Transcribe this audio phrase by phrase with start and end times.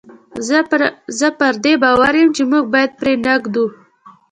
[1.21, 3.65] زه پر دې باور یم چې موږ باید پرې نه ږدو.